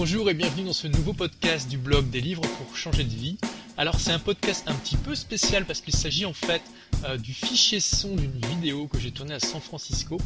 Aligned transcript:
Bonjour 0.00 0.30
et 0.30 0.34
bienvenue 0.34 0.62
dans 0.62 0.72
ce 0.72 0.86
nouveau 0.86 1.12
podcast 1.12 1.68
du 1.68 1.76
blog 1.76 2.08
des 2.08 2.20
livres 2.20 2.42
pour 2.42 2.76
changer 2.76 3.02
de 3.02 3.08
vie. 3.08 3.36
Alors 3.76 3.98
c'est 3.98 4.12
un 4.12 4.20
podcast 4.20 4.62
un 4.68 4.74
petit 4.76 4.96
peu 4.96 5.16
spécial 5.16 5.64
parce 5.64 5.80
qu'il 5.80 5.92
s'agit 5.92 6.24
en 6.24 6.32
fait 6.32 6.62
euh, 7.04 7.16
du 7.16 7.34
fichier 7.34 7.80
son 7.80 8.14
d'une 8.14 8.38
vidéo 8.46 8.86
que 8.86 9.00
j'ai 9.00 9.10
tournée 9.10 9.34
à 9.34 9.40
San 9.40 9.60
Francisco. 9.60 10.20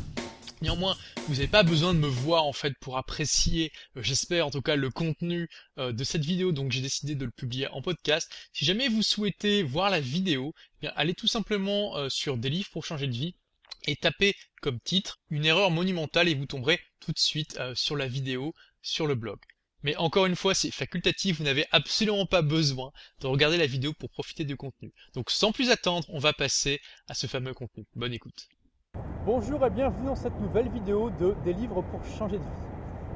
Néanmoins, 0.60 0.94
vous 1.26 1.36
n'avez 1.36 1.48
pas 1.48 1.62
besoin 1.62 1.94
de 1.94 1.98
me 1.98 2.06
voir 2.06 2.44
en 2.44 2.52
fait 2.52 2.74
pour 2.80 2.98
apprécier, 2.98 3.72
euh, 3.96 4.02
j'espère 4.02 4.46
en 4.46 4.50
tout 4.50 4.60
cas, 4.60 4.76
le 4.76 4.90
contenu 4.90 5.48
euh, 5.78 5.90
de 5.90 6.04
cette 6.04 6.26
vidéo, 6.26 6.52
donc 6.52 6.70
j'ai 6.70 6.82
décidé 6.82 7.14
de 7.14 7.24
le 7.24 7.30
publier 7.30 7.66
en 7.68 7.80
podcast. 7.80 8.30
Si 8.52 8.66
jamais 8.66 8.88
vous 8.88 9.02
souhaitez 9.02 9.62
voir 9.62 9.88
la 9.88 10.00
vidéo, 10.00 10.52
eh 10.82 10.88
allez 10.96 11.14
tout 11.14 11.28
simplement 11.28 12.10
sur 12.10 12.36
des 12.36 12.50
livres 12.50 12.68
pour 12.72 12.84
changer 12.84 13.06
de 13.06 13.14
vie 13.14 13.34
et 13.86 13.96
tapez 13.96 14.34
comme 14.60 14.80
titre 14.80 15.18
une 15.30 15.46
erreur 15.46 15.70
monumentale 15.70 16.28
et 16.28 16.34
vous 16.34 16.44
tomberez 16.44 16.78
tout 17.00 17.12
de 17.12 17.18
suite 17.18 17.58
sur 17.74 17.96
la 17.96 18.06
vidéo 18.06 18.52
sur 18.82 19.06
le 19.06 19.14
blog. 19.14 19.38
Mais 19.84 19.96
encore 19.96 20.26
une 20.26 20.36
fois, 20.36 20.54
c'est 20.54 20.70
facultatif, 20.70 21.38
vous 21.38 21.44
n'avez 21.44 21.66
absolument 21.72 22.24
pas 22.24 22.42
besoin 22.42 22.92
de 23.20 23.26
regarder 23.26 23.56
la 23.56 23.66
vidéo 23.66 23.92
pour 23.92 24.10
profiter 24.10 24.44
du 24.44 24.56
contenu. 24.56 24.92
Donc 25.14 25.30
sans 25.30 25.50
plus 25.50 25.70
attendre, 25.70 26.06
on 26.10 26.20
va 26.20 26.32
passer 26.32 26.80
à 27.08 27.14
ce 27.14 27.26
fameux 27.26 27.52
contenu. 27.52 27.84
Bonne 27.96 28.12
écoute. 28.12 28.48
Bonjour 29.26 29.64
et 29.66 29.70
bienvenue 29.70 30.06
dans 30.06 30.14
cette 30.14 30.38
nouvelle 30.40 30.68
vidéo 30.70 31.10
de 31.10 31.34
Des 31.44 31.52
livres 31.52 31.82
pour 31.82 32.04
changer 32.16 32.38
de 32.38 32.42
vie. 32.42 32.72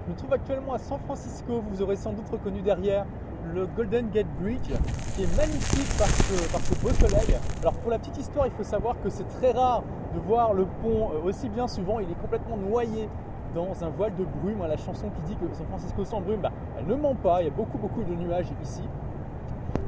Je 0.06 0.12
me 0.12 0.16
trouve 0.16 0.32
actuellement 0.32 0.74
à 0.74 0.78
San 0.78 1.00
Francisco, 1.00 1.62
vous 1.68 1.82
aurez 1.82 1.96
sans 1.96 2.12
doute 2.12 2.28
reconnu 2.28 2.62
derrière 2.62 3.06
le 3.54 3.66
Golden 3.66 4.10
Gate 4.10 4.26
Bridge 4.40 4.70
qui 5.14 5.22
est 5.22 5.36
magnifique 5.36 5.98
par 5.98 6.08
ce, 6.08 6.52
par 6.52 6.60
ce 6.60 6.74
beau 6.80 6.90
soleil. 6.90 7.36
Alors 7.60 7.74
pour 7.74 7.90
la 7.90 7.98
petite 7.98 8.16
histoire, 8.18 8.46
il 8.46 8.52
faut 8.52 8.64
savoir 8.64 9.00
que 9.02 9.10
c'est 9.10 9.26
très 9.38 9.52
rare 9.52 9.84
de 10.14 10.20
voir 10.20 10.54
le 10.54 10.66
pont 10.82 11.12
euh, 11.12 11.22
aussi 11.22 11.48
bien 11.48 11.68
souvent, 11.68 12.00
il 12.00 12.10
est 12.10 12.20
complètement 12.20 12.56
noyé 12.56 13.08
dans 13.56 13.82
un 13.82 13.88
voile 13.88 14.14
de 14.16 14.24
brume. 14.24 14.64
La 14.68 14.76
chanson 14.76 15.08
qui 15.08 15.32
dit 15.32 15.36
que 15.36 15.52
San 15.54 15.66
Francisco 15.66 16.04
sans 16.04 16.20
brume, 16.20 16.40
bah, 16.40 16.52
elle 16.78 16.86
ne 16.86 16.94
ment 16.94 17.14
pas. 17.14 17.40
Il 17.40 17.46
y 17.46 17.48
a 17.48 17.50
beaucoup, 17.50 17.78
beaucoup 17.78 18.02
de 18.02 18.14
nuages 18.14 18.52
ici. 18.62 18.82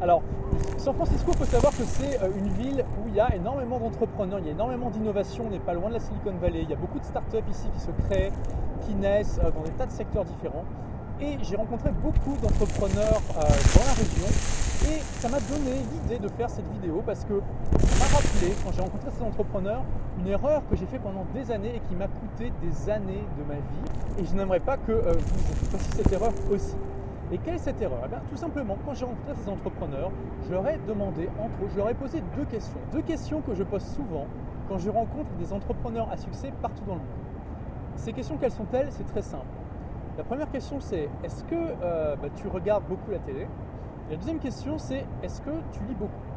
Alors, 0.00 0.22
San 0.78 0.94
Francisco, 0.94 1.32
il 1.32 1.38
faut 1.38 1.44
savoir 1.44 1.72
que 1.76 1.84
c'est 1.84 2.22
euh, 2.22 2.30
une 2.36 2.48
ville 2.48 2.84
où 2.98 3.08
il 3.08 3.14
y 3.14 3.20
a 3.20 3.34
énormément 3.34 3.78
d'entrepreneurs, 3.78 4.38
il 4.38 4.46
y 4.46 4.48
a 4.48 4.52
énormément 4.52 4.90
d'innovation, 4.90 5.44
on 5.46 5.50
n'est 5.50 5.58
pas 5.58 5.74
loin 5.74 5.88
de 5.88 5.94
la 5.94 6.00
Silicon 6.00 6.34
Valley, 6.40 6.62
il 6.62 6.70
y 6.70 6.72
a 6.72 6.76
beaucoup 6.76 7.00
de 7.00 7.04
startups 7.04 7.50
ici 7.50 7.68
qui 7.74 7.80
se 7.80 7.90
créent, 8.06 8.32
qui 8.82 8.94
naissent 8.94 9.40
euh, 9.42 9.50
dans 9.50 9.62
des 9.62 9.70
tas 9.72 9.86
de 9.86 9.90
secteurs 9.90 10.24
différents. 10.24 10.64
Et 11.20 11.36
j'ai 11.42 11.56
rencontré 11.56 11.90
beaucoup 11.90 12.36
d'entrepreneurs 12.40 13.20
euh, 13.30 13.40
dans 13.40 13.84
la 13.84 13.94
région 13.96 14.28
et 14.86 15.00
ça 15.18 15.28
m'a 15.28 15.40
donné 15.40 15.82
l'idée 15.92 16.20
de 16.20 16.28
faire 16.28 16.48
cette 16.48 16.70
vidéo 16.72 17.02
parce 17.04 17.24
que 17.24 17.42
quand 18.64 18.72
j'ai 18.72 18.80
rencontré 18.80 19.10
ces 19.10 19.22
entrepreneurs, 19.22 19.82
une 20.18 20.28
erreur 20.28 20.62
que 20.68 20.76
j'ai 20.76 20.86
fait 20.86 20.98
pendant 20.98 21.26
des 21.34 21.50
années 21.50 21.76
et 21.76 21.80
qui 21.80 21.94
m'a 21.94 22.08
coûté 22.08 22.52
des 22.62 22.90
années 22.90 23.24
de 23.38 23.44
ma 23.44 23.54
vie. 23.54 24.18
Et 24.18 24.24
je 24.24 24.34
n'aimerais 24.34 24.60
pas 24.60 24.76
que 24.76 24.92
euh, 24.92 25.12
vous 25.12 25.66
fassiez 25.70 26.02
cette 26.02 26.12
erreur 26.12 26.32
aussi. 26.50 26.76
Et 27.30 27.38
quelle 27.38 27.56
est 27.56 27.58
cette 27.58 27.80
erreur? 27.82 28.00
Eh 28.06 28.08
bien, 28.08 28.20
Tout 28.30 28.36
simplement, 28.36 28.76
quand 28.86 28.94
j'ai 28.94 29.04
rencontré 29.04 29.34
ces 29.34 29.50
entrepreneurs, 29.50 30.10
je 30.46 30.52
leur 30.52 30.66
ai 30.68 30.78
demandé, 30.88 31.28
entre 31.38 31.62
autres, 31.62 31.72
je 31.72 31.76
leur 31.76 31.90
ai 31.90 31.94
posé 31.94 32.22
deux 32.36 32.44
questions. 32.44 32.78
Deux 32.92 33.02
questions 33.02 33.42
que 33.42 33.54
je 33.54 33.62
pose 33.62 33.84
souvent 33.84 34.26
quand 34.68 34.78
je 34.78 34.90
rencontre 34.90 35.30
des 35.38 35.52
entrepreneurs 35.52 36.08
à 36.10 36.16
succès 36.16 36.52
partout 36.62 36.84
dans 36.86 36.94
le 36.94 37.00
monde. 37.00 37.08
Ces 37.96 38.12
questions, 38.12 38.36
quelles 38.38 38.52
sont-elles? 38.52 38.88
C'est 38.90 39.06
très 39.06 39.22
simple. 39.22 39.44
La 40.16 40.24
première 40.24 40.50
question, 40.50 40.80
c'est 40.80 41.08
est-ce 41.22 41.44
que 41.44 41.54
euh, 41.54 42.16
bah, 42.16 42.28
tu 42.34 42.48
regardes 42.48 42.84
beaucoup 42.88 43.10
la 43.10 43.18
télé? 43.18 43.46
La 44.10 44.16
deuxième 44.16 44.38
question, 44.38 44.78
c'est 44.78 45.04
est-ce 45.22 45.40
que 45.42 45.50
tu 45.72 45.80
lis 45.86 45.94
beaucoup? 45.94 46.27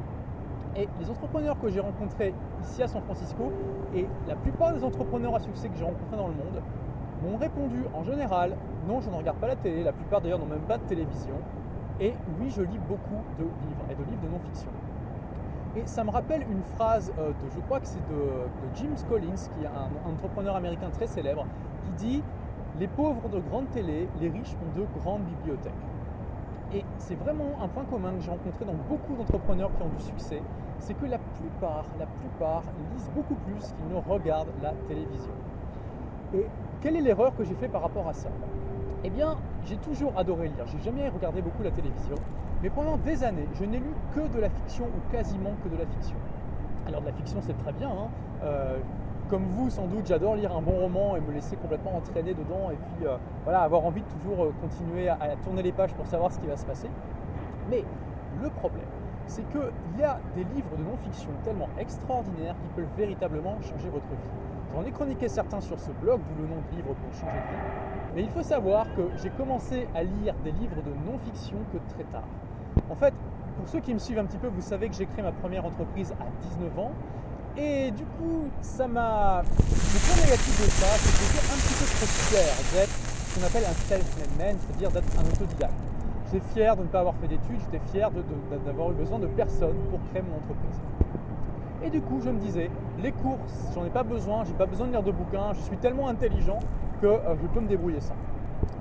Et 0.76 0.88
les 1.00 1.10
entrepreneurs 1.10 1.60
que 1.60 1.70
j'ai 1.70 1.82
rencontrés 1.82 2.34
ici 2.62 2.82
à 2.82 2.88
San 2.88 3.02
Francisco, 3.02 3.52
et 3.94 4.08
la 4.28 4.36
plupart 4.36 4.74
des 4.74 4.84
entrepreneurs 4.84 5.36
à 5.36 5.40
succès 5.40 5.68
que 5.68 5.76
j'ai 5.78 5.84
rencontrés 5.84 6.18
dans 6.18 6.28
le 6.28 6.34
monde, 6.34 6.62
m'ont 7.24 7.38
répondu 7.38 7.84
en 7.94 8.04
général 8.04 8.56
non, 8.88 9.00
je 9.00 9.10
ne 9.10 9.16
regarde 9.16 9.38
pas 9.38 9.48
la 9.48 9.56
télé. 9.56 9.84
La 9.84 9.92
plupart 9.92 10.22
d'ailleurs 10.22 10.40
n'ont 10.40 10.46
même 10.46 10.62
pas 10.62 10.78
de 10.78 10.84
télévision. 10.84 11.36
Et 12.00 12.14
oui, 12.40 12.50
je 12.50 12.62
lis 12.62 12.80
beaucoup 12.88 13.22
de 13.38 13.44
livres 13.44 13.86
et 13.92 13.96
de 13.96 14.04
livres 14.04 14.22
de 14.24 14.30
non-fiction. 14.30 14.70
Et 15.76 15.86
ça 15.86 16.04
me 16.04 16.10
rappelle 16.10 16.42
une 16.50 16.64
phrase 16.64 17.14
euh, 17.20 17.30
de, 17.30 17.50
je 17.54 17.60
crois 17.62 17.80
que 17.80 17.88
c'est 17.88 18.06
de, 18.10 18.16
de, 18.16 18.76
James 18.76 18.98
Collins, 19.08 19.36
qui 19.36 19.64
est 19.64 19.68
un 19.68 20.10
entrepreneur 20.10 20.56
américain 20.56 20.90
très 20.90 21.08
célèbre, 21.08 21.46
qui 21.84 21.92
dit 21.92 22.24
Les 22.80 22.88
pauvres 22.88 23.22
ont 23.26 23.30
de 23.30 23.40
grandes 23.40 23.70
télés, 23.70 24.10
les 24.20 24.30
riches 24.30 24.56
ont 24.56 24.80
de 24.80 24.86
grandes 25.00 25.24
bibliothèques. 25.24 25.72
Et 26.74 26.86
c'est 26.98 27.16
vraiment 27.16 27.62
un 27.62 27.68
point 27.68 27.84
commun 27.84 28.14
que 28.14 28.22
j'ai 28.22 28.32
rencontré 28.32 28.64
dans 28.64 28.78
beaucoup 28.88 29.14
d'entrepreneurs 29.16 29.72
qui 29.76 29.84
ont 29.84 29.90
du 29.90 30.04
succès, 30.04 30.42
c'est 30.80 30.94
que 30.94 31.06
la 31.06 31.18
plupart, 31.18 31.86
la 32.00 32.06
plupart 32.06 32.64
lisent 32.94 33.10
beaucoup 33.14 33.36
plus 33.36 33.74
qu'ils 33.74 33.94
ne 33.94 34.00
regardent 34.02 34.54
la 34.64 34.72
télévision. 34.88 35.34
Et 36.34 36.48
quelle 36.80 36.96
est 36.96 37.02
l'erreur 37.02 37.36
que 37.36 37.44
j'ai 37.44 37.56
fait 37.56 37.68
par 37.68 37.82
rapport 37.82 38.08
à 38.08 38.14
ça? 38.14 38.30
Eh 39.04 39.10
bien, 39.10 39.36
j'ai 39.66 39.76
toujours 39.78 40.14
adoré 40.18 40.48
lire, 40.48 40.66
j'ai 40.68 40.80
jamais 40.80 41.10
regardé 41.10 41.42
beaucoup 41.42 41.62
la 41.62 41.72
télévision, 41.72 42.16
mais 42.64 42.70
pendant 42.70 42.98
des 42.98 43.24
années, 43.24 43.48
je 43.56 43.66
n'ai 43.66 43.80
lu 43.80 43.94
que 44.16 44.22
de 44.34 44.40
la 44.40 44.50
fiction 44.50 44.86
ou 44.86 45.12
quasiment 45.12 45.52
que 45.64 45.70
de 45.70 45.78
la 45.78 45.86
fiction. 45.88 46.16
Alors 46.88 47.02
de 47.02 47.08
la 47.08 47.14
fiction 47.14 47.40
c'est 47.42 47.58
très 47.58 47.74
bien, 47.74 47.90
hein. 47.90 48.08
euh, 48.44 48.78
comme 49.32 49.46
vous, 49.46 49.70
sans 49.70 49.88
doute, 49.88 50.06
j'adore 50.08 50.36
lire 50.36 50.54
un 50.54 50.62
bon 50.62 50.74
roman 50.74 51.16
et 51.16 51.22
me 51.22 51.32
laisser 51.32 51.56
complètement 51.56 51.96
entraîner 51.96 52.34
dedans 52.34 52.70
et 52.70 52.76
puis 52.76 53.08
euh, 53.08 53.16
voilà, 53.46 53.62
avoir 53.62 53.86
envie 53.86 54.02
de 54.02 54.08
toujours 54.08 54.44
euh, 54.44 54.54
continuer 54.62 55.08
à, 55.08 55.18
tourner 55.42 55.64
les 55.64 55.72
pages 55.72 55.94
pour 55.94 56.06
savoir 56.06 56.34
ce 56.34 56.38
qui 56.38 56.48
va 56.48 56.58
se 56.58 56.66
passer. 56.66 56.90
Mais 57.70 57.86
le 58.42 58.50
problème, 58.50 58.84
c'est 59.28 59.50
qu'il 59.50 59.62
y 59.98 60.04
a 60.04 60.20
des 60.36 60.44
livres 60.44 60.76
de 60.78 60.84
non-fiction 60.84 61.30
tellement 61.46 61.70
extraordinaires 61.80 62.56
qui 62.62 62.68
peuvent 62.76 62.92
véritablement 62.98 63.56
changer 63.62 63.88
votre 63.88 64.06
vie. 64.10 64.76
J'en 64.76 64.84
ai 64.84 64.92
chroniqué 64.92 65.30
certains 65.30 65.62
sur 65.62 65.80
ce 65.80 65.92
blog, 65.92 66.20
d'où 66.28 66.42
le 66.42 66.50
nom 66.50 66.62
de 66.70 66.76
livre 66.76 66.94
pour 66.94 67.14
changer 67.14 67.38
de 67.38 67.56
vie. 67.56 68.14
Mais 68.16 68.24
il 68.24 68.30
faut 68.30 68.44
savoir 68.44 68.86
que 68.96 69.04
j'ai 69.24 69.30
commencé 69.30 69.88
à 69.96 70.04
lire 70.04 70.36
des 70.44 70.52
livres 70.52 70.82
de 70.84 71.10
non-fiction 71.10 71.58
que 71.72 71.78
très 71.94 72.04
tard. 72.04 72.28
En 72.90 72.96
fait, 72.96 73.14
pour 73.58 73.70
ceux 73.70 73.80
qui 73.80 73.94
me 73.94 74.00
suivent 74.00 74.20
un 74.20 74.26
petit 74.26 74.38
peu, 74.38 74.48
vous 74.48 74.62
savez 74.62 74.90
que 74.90 74.96
j'ai 74.96 75.06
créé 75.06 75.24
ma 75.24 75.32
première 75.32 75.64
entreprise 75.64 76.14
à 76.20 76.26
19 76.58 76.80
ans 76.80 76.92
et 77.58 77.92
du 77.92 78.04
coup, 78.04 78.50
ça 78.62 78.88
m'a. 78.88 79.42
Le 79.42 80.00
point 80.00 80.24
négatif 80.24 80.62
de 80.62 80.70
ça, 80.70 80.88
c'est 80.98 81.12
que 81.12 81.24
j'étais 81.26 81.54
un 81.54 81.58
petit 81.58 81.74
peu 81.74 81.86
trop 81.86 82.06
fier 82.06 82.54
d'être 82.74 83.12
ce 83.32 83.40
qu'on 83.40 83.46
appelle 83.46 83.64
un 83.66 83.88
self-made 83.88 84.38
man, 84.38 84.56
c'est-à-dire 84.60 84.92
d'être 84.92 85.20
un 85.20 85.24
autodidacte. 85.24 85.74
J'étais 86.32 86.46
fier 86.54 86.76
de 86.76 86.84
ne 86.84 86.88
pas 86.88 87.00
avoir 87.00 87.16
fait 87.16 87.28
d'études, 87.28 87.60
j'étais 87.60 87.84
fier 87.92 88.10
d'avoir 88.66 88.92
eu 88.92 88.94
besoin 88.94 89.20
de 89.20 89.28
personne 89.28 89.76
pour 89.90 90.00
créer 90.10 90.22
mon 90.22 90.38
entreprise. 90.38 90.80
Et 91.84 91.90
du 91.90 92.02
coup, 92.02 92.22
je 92.24 92.30
me 92.30 92.40
disais, 92.40 92.70
les 93.02 93.12
courses, 93.12 93.72
j'en 93.74 93.86
ai 93.86 93.90
pas 93.90 94.04
besoin, 94.04 94.44
j'ai 94.46 94.54
pas 94.54 94.66
besoin 94.66 94.88
de 94.88 94.92
lire 94.92 95.04
de 95.04 95.12
bouquins, 95.12 95.54
je 95.54 95.62
suis 95.62 95.78
tellement 95.78 96.08
intelligent 96.08 96.60
que 97.02 97.08
euh, 97.08 97.36
je 97.42 97.48
peux 97.48 97.60
me 97.60 97.68
débrouiller 97.68 98.00
sans. 98.00 98.16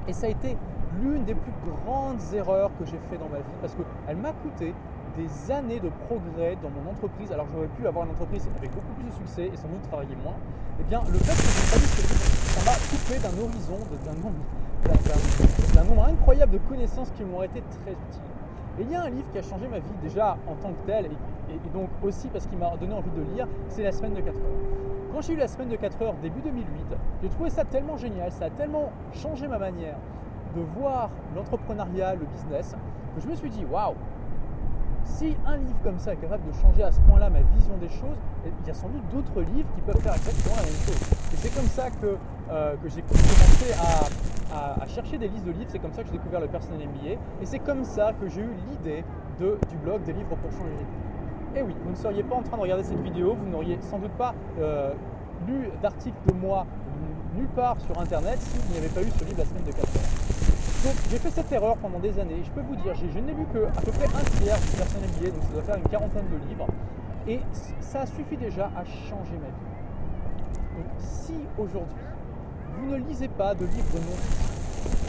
Et 0.07 0.13
ça 0.13 0.27
a 0.27 0.31
été 0.31 0.57
l'une 1.01 1.25
des 1.25 1.35
plus 1.35 1.53
grandes 1.85 2.21
erreurs 2.35 2.71
que 2.79 2.85
j'ai 2.85 2.99
fait 3.11 3.17
dans 3.17 3.29
ma 3.29 3.39
vie 3.39 3.57
parce 3.61 3.75
qu'elle 3.75 4.17
m'a 4.17 4.33
coûté 4.33 4.75
des 5.17 5.53
années 5.53 5.81
de 5.81 5.91
progrès 6.07 6.57
dans 6.63 6.71
mon 6.71 6.91
entreprise, 6.91 7.33
alors 7.33 7.47
j'aurais 7.53 7.69
pu 7.69 7.87
avoir 7.87 8.05
une 8.05 8.13
entreprise 8.13 8.49
avec 8.57 8.71
beaucoup 8.73 8.93
plus 8.95 9.05
de 9.05 9.15
succès 9.15 9.51
et 9.53 9.57
sans 9.57 9.69
doute 9.69 9.83
travailler 9.83 10.17
moins, 10.23 10.37
eh 10.79 10.85
bien 10.85 11.03
le 11.07 11.19
fait 11.19 11.33
que 11.33 11.49
je 11.49 11.73
pas 11.73 11.79
livre, 11.79 12.31
ça 12.51 12.61
m'a 12.65 12.77
coupé 12.91 13.19
d'un 13.19 13.37
horizon, 13.43 13.79
d'un 14.05 15.85
nombre, 15.85 16.07
incroyable 16.07 16.53
de 16.53 16.59
connaissances 16.59 17.11
qui 17.13 17.25
m'ont 17.25 17.43
été 17.43 17.61
très 17.61 17.93
utiles. 17.93 18.31
Et 18.79 18.83
il 18.83 18.91
y 18.91 18.95
a 18.95 19.03
un 19.03 19.11
livre 19.11 19.31
qui 19.33 19.39
a 19.39 19.43
changé 19.43 19.67
ma 19.69 19.79
vie 19.79 19.97
déjà 20.03 20.37
en 20.47 20.55
tant 20.55 20.71
que 20.71 20.87
tel, 20.87 21.07
et, 21.07 21.69
donc 21.75 21.89
aussi 22.03 22.29
parce 22.29 22.47
qu'il 22.47 22.59
m'a 22.59 22.77
donné 22.77 22.95
envie 22.95 23.11
de 23.11 23.23
lire, 23.35 23.49
c'est 23.69 23.83
La 23.83 23.93
semaine 23.93 24.15
de 24.15 24.21
4 24.21 24.37
heures. 24.37 24.43
Quand 25.13 25.21
j'ai 25.23 25.33
eu 25.33 25.37
La 25.37 25.49
semaine 25.49 25.69
de 25.69 25.77
4 25.77 26.03
heures 26.03 26.15
début 26.23 26.41
2008, 26.41 26.67
j'ai 27.23 27.29
trouvé 27.29 27.51
ça 27.51 27.65
tellement 27.65 27.97
génial, 27.97 28.31
ça 28.31 28.47
a 28.47 28.51
tellement 28.51 28.93
changé 29.13 29.49
ma 29.49 29.59
manière 29.59 29.97
de 30.55 30.61
voir 30.79 31.11
l'entrepreneuriat, 31.35 32.15
le 32.15 32.27
business, 32.27 32.77
que 33.15 33.21
je 33.21 33.29
me 33.29 33.35
suis 33.35 33.51
dit, 33.51 33.65
waouh, 33.65 33.95
si 35.11 35.37
un 35.47 35.57
livre 35.57 35.81
comme 35.83 35.99
ça 35.99 36.13
est 36.13 36.17
capable 36.17 36.47
de 36.47 36.53
changer 36.57 36.83
à 36.83 36.93
ce 36.93 37.01
point-là 37.01 37.29
ma 37.31 37.41
vision 37.41 37.77
des 37.79 37.89
choses, 37.89 38.17
il 38.45 38.67
y 38.67 38.71
a 38.71 38.75
sans 38.75 38.89
doute 38.89 39.03
d'autres 39.13 39.43
livres 39.53 39.69
qui 39.75 39.81
peuvent 39.83 40.01
faire 40.01 40.15
exactement 40.15 40.57
la 40.57 40.63
même 40.63 40.81
chose. 40.87 41.01
Et 41.33 41.37
c'est 41.37 41.55
comme 41.55 41.67
ça 41.67 41.91
que, 41.91 42.17
euh, 42.51 42.77
j'ai 42.87 43.03
commencé 43.03 43.73
à, 43.79 44.07
chercher 44.87 45.19
des 45.19 45.29
listes 45.29 45.45
de 45.45 45.53
livres, 45.53 45.69
c'est 45.69 45.79
comme 45.79 45.93
ça 45.93 46.03
que 46.03 46.09
j'ai 46.09 46.19
découvert 46.19 46.41
le 46.41 46.49
personnel 46.49 46.89
MBA, 46.89 47.13
et 47.41 47.47
c'est 47.47 47.61
comme 47.61 47.85
ça 47.85 48.13
que 48.13 48.29
j'ai 48.29 48.41
eu 48.41 48.51
l'idée 48.69 49.05
du 49.39 49.77
blog 49.85 50.03
des 50.03 50.13
livres 50.13 50.35
pour 50.37 50.51
changer 50.51 50.71
les 50.71 50.79
vies. 50.79 51.61
Et 51.61 51.63
oui, 51.63 51.77
vous 51.85 51.91
ne 51.91 51.97
seriez 51.97 52.25
pas 52.25 52.35
en 52.35 52.43
train 52.43 52.57
de 52.57 52.63
regarder 52.63 52.83
cette 52.83 53.01
vidéo, 53.01 53.35
vous 53.35 53.49
n'auriez 53.49 53.79
sans 53.83 53.99
doute 53.99 54.11
pas 54.13 54.35
euh, 54.59 54.93
lu 55.47 55.71
d'articles 55.81 56.19
de 56.27 56.33
moi 56.33 56.67
nulle 57.37 57.49
part 57.49 57.81
sur 57.81 57.99
internet 58.01 58.39
s'il 58.41 58.73
n'y 58.73 58.79
avait 58.79 58.89
pas 58.89 59.03
eu 59.03 59.11
ce 59.17 59.25
livre 59.25 59.39
la 59.39 59.45
semaine 59.45 59.65
de 59.65 59.73
4 59.73 59.79
heures. 59.81 60.00
Donc 60.83 60.95
j'ai 61.11 61.19
fait 61.19 61.31
cette 61.31 61.53
erreur 61.53 61.77
pendant 61.77 61.99
des 61.99 62.19
années. 62.19 62.41
Je 62.43 62.51
peux 62.53 62.63
vous 62.63 62.77
dire, 62.77 62.95
je 62.95 63.19
n'ai 63.19 63.35
lu 63.35 63.45
qu'à 63.53 63.81
peu 63.83 63.91
près 63.91 64.07
un 64.07 64.41
tiers 64.41 64.59
du 64.59 64.77
personnel 64.79 65.11
donc 65.11 65.43
ça 65.43 65.53
doit 65.53 65.63
faire 65.63 65.77
une 65.77 65.89
quarantaine 65.89 66.27
de 66.29 66.49
livres. 66.49 66.67
Et 67.29 67.41
ça 67.81 68.07
suffit 68.07 68.39
déjà 68.39 68.71
à 68.75 68.85
changer 68.85 69.37
ma 69.37 69.49
vie. 69.49 69.71
Donc 70.77 70.87
si 70.99 71.35
aujourd'hui 71.59 72.03
vous 72.73 72.91
ne 72.93 72.97
lisez 72.97 73.29
pas 73.29 73.55
de 73.55 73.67
livres 73.67 73.95
non 73.95 74.17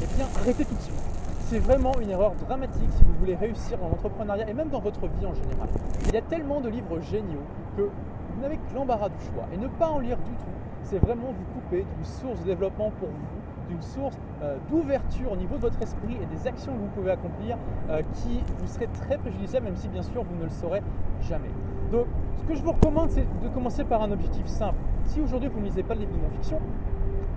eh 0.03 0.17
bien 0.17 0.25
arrêtez 0.35 0.65
tout 0.65 0.75
de 0.75 0.81
suite. 0.81 1.01
C'est 1.47 1.59
vraiment 1.59 1.93
une 2.01 2.09
erreur 2.09 2.33
dramatique 2.35 2.89
si 2.97 3.03
vous 3.03 3.13
voulez 3.19 3.35
réussir 3.35 3.77
dans 3.77 3.87
l'entrepreneuriat 3.87 4.49
et 4.49 4.53
même 4.53 4.69
dans 4.69 4.81
votre 4.81 5.07
vie 5.07 5.25
en 5.25 5.33
général. 5.33 5.69
Il 6.05 6.13
y 6.13 6.17
a 6.17 6.21
tellement 6.21 6.59
de 6.59 6.67
livres 6.67 6.99
géniaux 6.99 7.45
que 7.77 7.83
vous 7.83 8.41
n'avez 8.41 8.57
que 8.57 8.75
l'embarras 8.75 9.07
du 9.07 9.19
choix. 9.19 9.45
Et 9.53 9.57
ne 9.57 9.67
pas 9.67 9.87
en 9.87 9.99
lire 9.99 10.17
du 10.17 10.31
tout, 10.31 10.51
c'est 10.83 10.99
vraiment 10.99 11.27
vous 11.27 11.61
couper 11.61 11.85
d'une 11.95 12.05
source 12.05 12.39
de 12.41 12.45
développement 12.45 12.91
pour 12.99 13.07
vous 13.07 13.50
d'une 13.71 13.81
source 13.81 14.17
euh, 14.43 14.57
d'ouverture 14.69 15.31
au 15.31 15.35
niveau 15.35 15.55
de 15.55 15.61
votre 15.61 15.81
esprit 15.81 16.17
et 16.21 16.25
des 16.25 16.47
actions 16.47 16.73
que 16.73 16.79
vous 16.79 16.87
pouvez 16.87 17.11
accomplir 17.11 17.57
euh, 17.89 18.01
qui 18.15 18.41
vous 18.59 18.67
seraient 18.67 18.87
très 18.87 19.17
préjudiciables, 19.17 19.65
même 19.65 19.75
si 19.75 19.87
bien 19.87 20.03
sûr 20.03 20.23
vous 20.23 20.35
ne 20.35 20.43
le 20.43 20.49
saurez 20.49 20.81
jamais. 21.21 21.49
Donc, 21.91 22.05
ce 22.37 22.43
que 22.43 22.55
je 22.55 22.61
vous 22.61 22.71
recommande, 22.71 23.09
c'est 23.09 23.25
de 23.41 23.47
commencer 23.49 23.83
par 23.83 24.01
un 24.01 24.11
objectif 24.11 24.45
simple. 24.45 24.77
Si 25.05 25.21
aujourd'hui 25.21 25.49
vous 25.49 25.59
ne 25.59 25.65
lisez 25.65 25.83
pas 25.83 25.95
de 25.95 26.01
livres 26.01 26.13
de 26.13 26.21
non-fiction, 26.21 26.59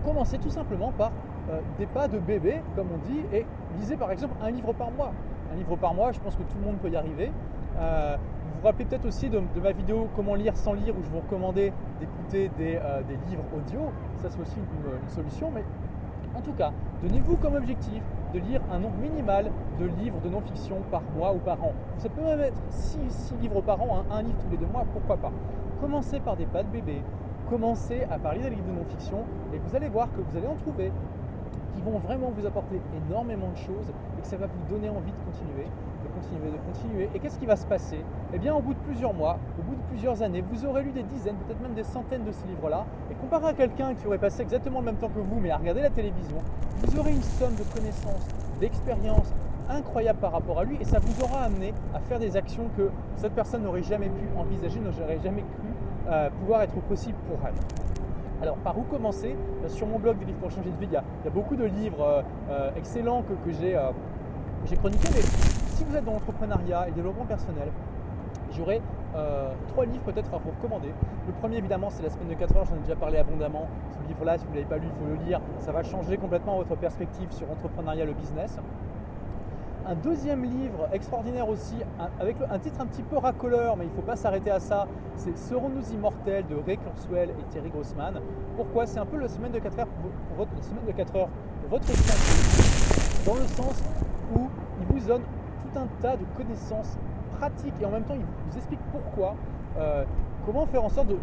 commencez 0.04 0.38
tout 0.38 0.50
simplement 0.50 0.92
par 0.92 1.12
euh, 1.50 1.60
des 1.78 1.86
pas 1.86 2.08
de 2.08 2.18
bébé, 2.18 2.60
comme 2.74 2.88
on 2.92 2.98
dit, 3.08 3.20
et 3.32 3.46
lisez 3.78 3.96
par 3.96 4.10
exemple 4.10 4.34
un 4.42 4.50
livre 4.50 4.72
par 4.72 4.90
mois. 4.90 5.12
Un 5.52 5.56
livre 5.56 5.76
par 5.76 5.94
mois, 5.94 6.12
je 6.12 6.20
pense 6.20 6.34
que 6.34 6.42
tout 6.42 6.58
le 6.58 6.66
monde 6.66 6.78
peut 6.78 6.90
y 6.90 6.96
arriver. 6.96 7.30
Vous 7.76 8.60
vous 8.60 8.66
rappelez 8.66 8.84
peut-être 8.84 9.06
aussi 9.06 9.28
de, 9.28 9.42
ma 9.62 9.72
vidéo 9.72 10.08
Comment 10.16 10.34
lire 10.34 10.56
sans 10.56 10.72
lire, 10.72 10.94
où 10.96 11.02
je 11.02 11.08
vous 11.10 11.20
recommandais 11.20 11.72
d'écouter 12.00 12.50
des, 12.56 12.78
livres 13.28 13.44
audio. 13.54 13.90
Ça, 14.16 14.30
c'est 14.30 14.40
aussi 14.40 14.56
une, 14.56 15.08
solution. 15.10 15.50
Mais 15.54 15.64
en 16.36 16.40
tout 16.40 16.52
cas, 16.52 16.72
donnez-vous 17.02 17.36
comme 17.36 17.54
objectif 17.54 18.02
de 18.32 18.38
lire 18.40 18.60
un 18.72 18.78
nombre 18.78 18.96
minimal 18.96 19.50
de 19.78 19.86
livres 20.02 20.20
de 20.20 20.28
non-fiction 20.28 20.76
par 20.90 21.02
mois 21.16 21.32
ou 21.32 21.38
par 21.38 21.62
an. 21.62 21.72
Ça 21.98 22.08
peut 22.08 22.22
même 22.22 22.40
être 22.40 22.60
6, 22.70 23.34
livres 23.40 23.60
par 23.60 23.80
an, 23.80 23.98
hein, 24.00 24.04
un 24.10 24.22
livre 24.22 24.38
tous 24.38 24.50
les 24.50 24.56
deux 24.56 24.66
mois, 24.66 24.84
pourquoi 24.92 25.16
pas. 25.16 25.32
Commencez 25.80 26.20
par 26.20 26.36
des 26.36 26.46
pas 26.46 26.62
de 26.62 26.68
bébé, 26.68 27.02
commencez 27.48 28.04
à 28.10 28.18
parler 28.18 28.40
des 28.40 28.50
livres 28.50 28.66
de 28.66 28.78
non-fiction 28.78 29.24
et 29.52 29.58
vous 29.58 29.76
allez 29.76 29.88
voir 29.88 30.08
que 30.12 30.20
vous 30.20 30.36
allez 30.36 30.46
en 30.46 30.56
trouver 30.56 30.92
qui 31.74 31.80
vont 31.82 31.98
vraiment 31.98 32.30
vous 32.36 32.46
apporter 32.46 32.80
énormément 33.06 33.50
de 33.50 33.56
choses 33.56 33.88
et 34.18 34.22
que 34.22 34.26
ça 34.26 34.36
va 34.36 34.46
vous 34.46 34.74
donner 34.74 34.88
envie 34.88 35.12
de 35.12 35.18
continuer, 35.24 35.66
de 35.66 36.08
continuer, 36.08 36.50
de 36.50 36.72
continuer. 36.72 37.10
Et 37.14 37.18
qu'est-ce 37.18 37.38
qui 37.38 37.46
va 37.46 37.56
se 37.56 37.66
passer? 37.66 38.00
Eh 38.32 38.38
bien, 38.38 38.54
au 38.54 38.60
bout 38.60 38.74
de 38.74 38.78
plusieurs 38.80 39.14
mois, 39.14 39.38
au 39.58 39.62
bout 39.62 39.76
de 39.76 39.82
plusieurs 39.90 40.22
années, 40.22 40.42
vous 40.42 40.64
aurez 40.64 40.82
lu 40.82 40.92
des 40.92 41.02
dizaines, 41.02 41.36
peut-être 41.36 41.60
même 41.60 41.74
des 41.74 41.84
centaines 41.84 42.24
de 42.24 42.32
ces 42.32 42.46
livres-là. 42.46 42.84
Et 43.10 43.14
comparé 43.14 43.48
à 43.48 43.52
quelqu'un 43.52 43.94
qui 43.94 44.06
aurait 44.06 44.18
passé 44.18 44.42
exactement 44.42 44.80
le 44.80 44.86
même 44.86 44.96
temps 44.96 45.08
que 45.08 45.20
vous, 45.20 45.40
mais 45.40 45.50
à 45.50 45.56
regarder 45.56 45.82
la 45.82 45.90
télévision, 45.90 46.36
vous 46.78 46.98
aurez 46.98 47.12
une 47.12 47.22
somme 47.22 47.54
de 47.54 47.64
connaissances, 47.74 48.26
d'expériences 48.60 49.32
incroyable 49.68 50.18
par 50.18 50.32
rapport 50.32 50.58
à 50.58 50.64
lui 50.64 50.76
et 50.80 50.84
ça 50.84 50.98
vous 50.98 51.24
aura 51.24 51.44
amené 51.44 51.72
à 51.94 52.00
faire 52.00 52.18
des 52.18 52.36
actions 52.36 52.68
que 52.76 52.90
cette 53.16 53.32
personne 53.32 53.62
n'aurait 53.62 53.82
jamais 53.82 54.08
pu 54.08 54.26
envisager, 54.36 54.80
n'aurait 54.80 55.20
jamais 55.22 55.42
cru 55.42 55.68
euh, 56.08 56.30
pouvoir 56.40 56.62
être 56.62 56.74
possible 56.82 57.18
pour 57.28 57.38
elle. 57.46 57.54
Alors, 58.42 58.56
par 58.56 58.78
où 58.78 58.82
commencer? 58.82 59.36
Euh, 59.64 59.68
Sur 59.68 59.86
mon 59.86 59.98
blog 59.98 60.18
des 60.18 60.24
livres 60.26 60.38
pour 60.38 60.50
changer 60.50 60.70
de 60.70 60.76
vie, 60.76 60.86
il 60.90 60.92
y 60.92 60.96
a, 60.96 61.30
beaucoup 61.30 61.56
de 61.56 61.64
livres 61.64 62.24
euh, 62.50 62.70
excellents 62.76 63.22
que, 63.22 63.34
j'ai 63.52 64.76
chroniqués, 64.76 65.08
mais 65.14 65.22
si 65.22 65.84
vous 65.84 65.94
êtes 65.96 66.04
dans 66.04 66.12
l'entrepreneuriat 66.12 66.86
et 66.86 66.90
le 66.90 66.96
développement 66.96 67.26
personnel, 67.26 67.68
j'aurai 68.52 68.80
trois 69.68 69.84
livres 69.84 70.02
peut-être 70.04 70.34
à 70.34 70.38
vous 70.38 70.50
recommander. 70.50 70.88
Le 71.26 71.32
premier, 71.34 71.58
évidemment, 71.58 71.88
c'est 71.90 72.02
La 72.02 72.10
semaine 72.10 72.28
de 72.28 72.34
4 72.34 72.56
heures, 72.56 72.64
j'en 72.64 72.76
ai 72.76 72.80
déjà 72.80 72.96
parlé 72.96 73.18
abondamment. 73.18 73.68
Ce 73.92 74.08
livre-là, 74.08 74.38
si 74.38 74.44
vous 74.44 74.50
ne 74.50 74.56
l'avez 74.56 74.68
pas 74.68 74.78
lu, 74.78 74.86
il 74.86 74.98
faut 74.98 75.08
le 75.08 75.24
lire. 75.24 75.40
Ça 75.60 75.70
va 75.70 75.82
changer 75.82 76.16
complètement 76.16 76.56
votre 76.56 76.74
perspective 76.74 77.30
sur 77.30 77.46
l'entrepreneuriat, 77.46 78.06
le 78.06 78.12
business 78.12 78.58
un 79.86 79.94
deuxième 79.94 80.44
livre 80.44 80.88
extraordinaire 80.92 81.48
aussi, 81.48 81.74
avec 82.18 82.36
un 82.50 82.58
titre 82.58 82.80
un 82.80 82.86
petit 82.86 83.02
peu 83.02 83.18
racoleur, 83.18 83.76
mais 83.76 83.84
il 83.84 83.90
ne 83.90 83.94
faut 83.94 84.02
pas 84.02 84.16
s'arrêter 84.16 84.50
à 84.50 84.60
ça. 84.60 84.86
C'est 85.16 85.36
Serons-nous 85.36 85.92
immortels 85.92 86.46
de 86.46 86.56
Ray 86.56 86.78
Kurzweil 86.78 87.30
et 87.30 87.52
Terry 87.52 87.70
Grossman. 87.70 88.20
Pourquoi? 88.56 88.86
C'est 88.86 88.98
un 88.98 89.06
peu 89.06 89.18
la 89.18 89.28
semaine 89.28 89.52
de 89.52 89.58
4 89.58 89.78
heures 89.80 89.86
pour 89.86 90.36
votre, 90.36 90.64
semaine 90.64 90.84
de 90.86 90.92
4 90.92 91.16
heures 91.16 91.28
votre 91.68 91.86
santé, 91.86 93.24
dans 93.26 93.34
le 93.34 93.46
sens 93.46 93.82
où 94.36 94.48
il 94.80 94.86
vous 94.86 95.06
donne 95.06 95.22
tout 95.22 95.78
un 95.78 95.86
tas 96.00 96.16
de 96.16 96.24
connaissances 96.36 96.96
pratiques 97.38 97.74
et 97.80 97.84
en 97.84 97.90
même 97.90 98.04
temps 98.04 98.14
il 98.14 98.20
vous 98.20 98.56
explique 98.56 98.80
pourquoi. 98.92 99.34
Euh, 99.78 100.04
comment 100.46 100.66
faire 100.66 100.84
en 100.84 100.88
sorte 100.88 101.08
de, 101.08 101.16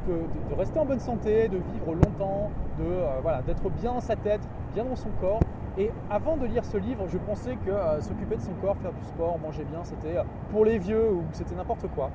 rester 0.57 0.79
en 0.79 0.85
bonne 0.85 0.99
santé, 0.99 1.47
de 1.47 1.57
vivre 1.57 1.93
longtemps, 1.93 2.49
de 2.79 2.85
euh, 2.85 3.19
voilà, 3.21 3.41
d'être 3.43 3.69
bien 3.69 3.93
dans 3.93 4.01
sa 4.01 4.15
tête, 4.15 4.41
bien 4.73 4.83
dans 4.83 4.95
son 4.95 5.09
corps 5.21 5.39
et 5.77 5.89
avant 6.09 6.35
de 6.35 6.45
lire 6.45 6.65
ce 6.65 6.77
livre, 6.77 7.05
je 7.07 7.17
pensais 7.17 7.55
que 7.55 7.71
euh, 7.71 8.01
s'occuper 8.01 8.35
de 8.35 8.41
son 8.41 8.53
corps, 8.61 8.75
faire 8.77 8.91
du 8.91 9.03
sport, 9.05 9.39
manger 9.39 9.63
bien, 9.63 9.83
c'était 9.83 10.17
euh, 10.17 10.23
pour 10.51 10.65
les 10.65 10.77
vieux 10.77 11.11
ou 11.13 11.23
c'était 11.31 11.55
n'importe 11.55 11.87
quoi. 11.95 12.11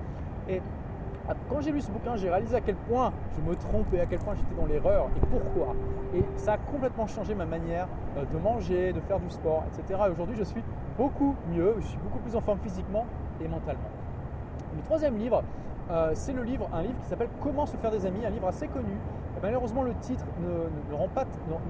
Et 0.49 0.61
quand 1.49 1.61
j'ai 1.61 1.73
lu 1.73 1.81
ce 1.81 1.91
bouquin, 1.91 2.17
j'ai 2.17 2.29
réalisé 2.29 2.55
à 2.55 2.61
quel 2.61 2.77
point 2.77 3.13
je 3.35 3.41
me 3.41 3.57
trompais, 3.57 4.01
à 4.01 4.07
quel 4.07 4.19
point 4.19 4.35
j'étais 4.35 4.55
dans 4.55 4.67
l'erreur 4.67 5.09
et 5.17 5.27
pourquoi. 5.27 5.75
Et 6.15 6.23
ça 6.37 6.53
a 6.53 6.59
complètement 6.59 7.07
changé 7.07 7.35
ma 7.35 7.47
manière 7.47 7.89
euh, 8.17 8.25
de 8.31 8.39
manger, 8.39 8.93
de 8.93 9.01
faire 9.01 9.19
du 9.19 9.31
sport, 9.31 9.65
etc. 9.69 10.01
Et 10.07 10.11
aujourd'hui, 10.11 10.37
je 10.37 10.45
suis 10.45 10.63
beaucoup 10.99 11.35
mieux, 11.51 11.77
je 11.81 11.87
suis 11.87 11.99
beaucoup 11.99 12.19
plus 12.19 12.37
en 12.37 12.43
forme 12.43 12.59
physiquement 12.59 13.07
et 13.43 13.49
mentalement. 13.49 13.89
Le 14.77 14.83
troisième 14.83 15.17
livre, 15.17 15.43
c'est 16.15 16.33
le 16.33 16.43
livre, 16.43 16.69
un 16.75 16.83
livre 16.83 16.99
qui 17.01 17.09
s'appelle 17.09 17.29
Comment 17.41 17.65
se 17.65 17.77
faire 17.77 17.91
des 17.91 18.05
amis, 18.05 18.27
un 18.27 18.31
livre 18.31 18.49
assez 18.49 18.69
connu 18.69 18.93
malheureusement, 19.47 19.85
le 19.85 19.95
titre 19.95 20.25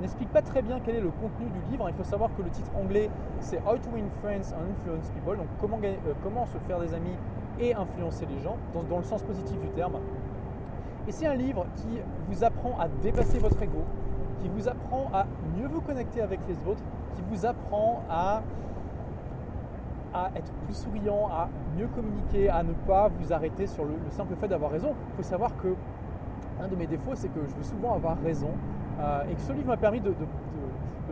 n'explique 0.01 0.31
pas, 0.31 0.41
très 0.41 0.63
bien 0.63 0.81
quel 0.83 0.97
est 0.97 1.01
le 1.01 1.11
contenu 1.11 1.51
du 1.51 1.71
livre. 1.71 1.87
Il 1.91 1.95
faut 1.95 2.05
savoir 2.05 2.31
que 2.35 2.41
le 2.41 2.49
titre 2.49 2.71
anglais, 2.75 3.11
c'est 3.41 3.59
How 3.59 3.77
to 3.77 3.91
Win 3.93 4.09
Friends 4.23 4.55
and 4.55 4.71
Influence 4.73 5.11
People, 5.11 5.37
donc 5.37 5.47
comment, 5.61 5.79
euh, 5.85 5.95
comment 6.23 6.47
se 6.47 6.57
faire 6.67 6.81
des 6.81 6.95
amis 6.95 7.17
et 7.61 7.75
influencer 7.75 8.25
les 8.35 8.41
gens, 8.43 8.57
dans, 8.73 8.97
le 8.97 9.05
sens 9.05 9.23
positif 9.23 9.61
du 9.61 9.69
terme. 9.69 9.97
Et 11.07 11.13
c'est 11.13 11.27
un 11.27 11.35
livre 11.35 11.67
qui 11.77 12.01
vous 12.29 12.45
apprend 12.45 12.79
à 12.81 12.89
dépasser 12.89 13.39
votre 13.39 13.63
ego, 13.63 13.85
qui 14.41 14.49
vous 14.49 14.69
apprend 14.69 15.11
à 15.13 15.27
mieux 15.59 15.69
vous 15.69 15.83
connecter 15.83 16.23
avec 16.23 16.41
les 16.49 16.57
autres, 16.67 16.83
qui 17.15 17.23
vous 17.31 17.45
apprend 17.45 18.03
à, 18.09 18.43
à 20.15 20.31
être 20.35 20.53
plus 20.65 20.75
souriant, 20.75 21.29
à 21.31 21.49
mieux 21.77 21.89
communiquer, 21.89 22.49
à 22.49 22.63
ne 22.63 22.73
pas 22.73 23.09
vous 23.09 23.35
arrêter 23.35 23.67
sur 23.67 23.85
le 23.85 23.97
simple 24.09 24.35
fait 24.37 24.49
d'avoir 24.49 24.71
raison. 24.71 24.95
Il 25.11 25.17
faut 25.17 25.29
savoir 25.29 25.55
que 25.59 25.75
un 26.61 26.69
de 26.69 26.77
mes 26.77 26.87
défauts, 26.87 27.15
c'est 27.15 27.29
que 27.29 27.41
je 27.49 27.55
veux 27.55 27.63
souvent 27.63 27.95
avoir 27.95 28.19
raison. 28.23 28.51
Euh, 29.01 29.25
et 29.31 29.35
que 29.35 29.41
ce 29.41 29.53
livre 29.53 29.69
m'a 29.69 29.77
permis 29.77 30.01
de, 30.01 30.15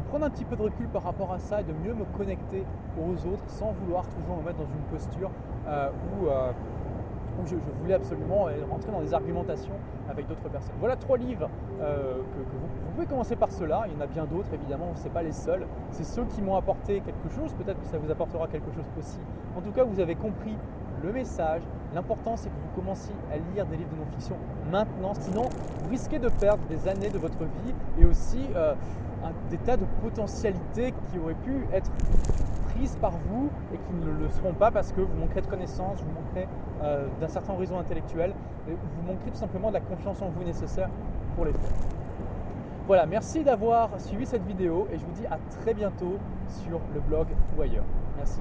prendre 0.08 0.26
un 0.26 0.30
petit 0.30 0.44
peu 0.44 0.56
de 0.56 0.62
recul 0.62 0.86
par 0.88 1.02
rapport 1.02 1.32
à 1.32 1.38
ça 1.38 1.60
et 1.60 1.64
de 1.64 1.72
mieux 1.72 1.94
me 1.94 2.04
connecter 2.16 2.64
aux 2.98 3.14
autres 3.26 3.44
sans 3.48 3.72
vouloir 3.72 4.06
toujours 4.08 4.36
me 4.36 4.42
mettre 4.42 4.58
dans 4.58 4.64
une 4.64 4.98
posture 4.98 5.30
euh, 5.66 5.88
où, 5.90 6.26
euh, 6.26 6.52
je, 7.46 7.56
voulais 7.80 7.94
absolument 7.94 8.46
rentrer 8.70 8.92
dans 8.92 9.00
des 9.00 9.12
argumentations 9.12 9.74
avec 10.08 10.28
d'autres 10.28 10.48
personnes. 10.48 10.74
Voilà 10.78 10.96
trois 10.96 11.18
livres 11.18 11.48
que, 11.80 11.84
vous, 11.84 12.66
vous, 12.84 12.92
pouvez 12.94 13.06
commencer 13.06 13.34
par 13.34 13.50
ceux-là. 13.50 13.84
Il 13.88 13.94
y 13.94 13.96
en 13.96 14.00
a 14.00 14.06
bien 14.06 14.24
d'autres, 14.24 14.54
évidemment, 14.54 14.92
ce 14.94 15.04
n'est 15.04 15.10
pas 15.10 15.24
les 15.24 15.32
seuls. 15.32 15.66
C'est 15.90 16.04
ceux 16.04 16.24
qui 16.26 16.42
m'ont 16.42 16.54
apporté 16.54 17.00
quelque 17.00 17.28
chose. 17.34 17.52
Peut-être 17.54 17.80
que 17.80 17.86
ça 17.86 17.98
vous 17.98 18.10
apportera 18.10 18.46
quelque 18.46 18.70
chose 18.72 18.84
aussi. 18.96 19.18
En 19.56 19.62
tout 19.62 19.72
cas, 19.72 19.82
vous 19.82 19.98
avez 19.98 20.14
compris 20.14 20.56
le 21.02 21.12
message. 21.12 21.62
L'important, 21.94 22.36
c'est 22.36 22.48
que 22.48 22.54
vous 22.54 22.80
commenciez 22.80 23.14
à 23.32 23.36
lire 23.36 23.66
des 23.66 23.76
livres 23.76 23.90
de 23.90 23.96
non-fiction 23.96 24.36
maintenant. 24.70 25.14
Sinon, 25.14 25.48
vous 25.82 25.90
risquez 25.90 26.18
de 26.18 26.28
perdre 26.28 26.64
des 26.66 26.88
années 26.88 27.10
de 27.10 27.18
votre 27.18 27.38
vie 27.38 27.74
et 28.00 28.04
aussi 28.04 28.40
euh, 28.56 28.74
des 29.50 29.58
tas 29.58 29.76
de 29.76 29.84
potentialités 30.02 30.92
qui 30.92 31.18
auraient 31.18 31.34
pu 31.34 31.66
être 31.72 31.90
prises 32.74 32.96
par 33.00 33.12
vous 33.28 33.48
et 33.72 33.76
qui 33.76 33.92
ne 33.92 34.10
le 34.10 34.28
seront 34.30 34.54
pas 34.54 34.72
parce 34.72 34.92
que 34.92 35.00
vous 35.00 35.14
manquerez 35.14 35.42
de 35.42 35.46
connaissances, 35.46 36.00
vous 36.00 36.10
manquerez 36.10 36.48
euh, 36.82 37.06
d'un 37.20 37.28
certain 37.28 37.52
horizon 37.52 37.78
intellectuel 37.78 38.34
et 38.68 38.72
vous 38.72 39.02
manquerez 39.06 39.30
tout 39.30 39.38
simplement 39.38 39.68
de 39.68 39.74
la 39.74 39.80
confiance 39.80 40.20
en 40.20 40.28
vous 40.30 40.42
nécessaire 40.42 40.88
pour 41.36 41.44
les 41.44 41.52
faire. 41.52 41.70
Voilà, 42.86 43.06
merci 43.06 43.44
d'avoir 43.44 44.00
suivi 44.00 44.26
cette 44.26 44.44
vidéo 44.46 44.88
et 44.92 44.98
je 44.98 45.04
vous 45.04 45.12
dis 45.12 45.26
à 45.26 45.38
très 45.60 45.72
bientôt 45.72 46.18
sur 46.64 46.80
le 46.92 47.00
blog 47.00 47.28
ou 47.56 47.62
ailleurs. 47.62 47.84
Merci. 48.16 48.40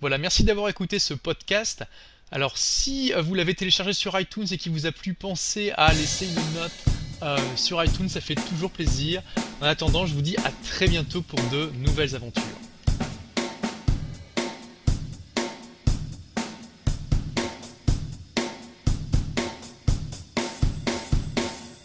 Voilà, 0.00 0.16
merci 0.16 0.44
d'avoir 0.44 0.68
écouté 0.68 0.98
ce 0.98 1.12
podcast. 1.12 1.84
Alors 2.30 2.58
si 2.58 3.12
euh, 3.14 3.22
vous 3.22 3.34
l'avez 3.34 3.54
téléchargé 3.54 3.92
sur 3.92 4.18
iTunes 4.18 4.46
et 4.50 4.58
qu'il 4.58 4.72
vous 4.72 4.86
a 4.86 4.92
plu, 4.92 5.14
pensez 5.14 5.72
à 5.76 5.92
laisser 5.92 6.26
une 6.26 6.60
note 6.60 6.72
euh, 7.22 7.38
sur 7.56 7.82
iTunes, 7.82 8.08
ça 8.08 8.20
fait 8.20 8.34
toujours 8.34 8.70
plaisir. 8.70 9.22
En 9.60 9.66
attendant, 9.66 10.06
je 10.06 10.14
vous 10.14 10.22
dis 10.22 10.36
à 10.44 10.50
très 10.64 10.86
bientôt 10.86 11.22
pour 11.22 11.40
de 11.50 11.72
nouvelles 11.78 12.14
aventures. 12.14 12.42